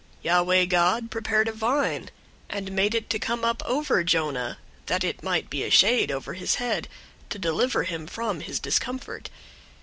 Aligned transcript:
004:006 0.21 0.23
Yahweh 0.23 0.65
God 0.65 1.11
prepared 1.11 1.47
a 1.47 1.51
vine, 1.51 2.09
and 2.49 2.71
made 2.71 2.95
it 2.95 3.07
to 3.11 3.19
come 3.19 3.45
up 3.45 3.61
over 3.67 4.03
Jonah, 4.03 4.57
that 4.87 5.03
it 5.03 5.21
might 5.21 5.47
be 5.47 5.63
a 5.63 5.69
shade 5.69 6.09
over 6.09 6.33
his 6.33 6.55
head, 6.55 6.87
to 7.29 7.37
deliver 7.37 7.83
him 7.83 8.07
from 8.07 8.39
his 8.39 8.59
discomfort. 8.59 9.29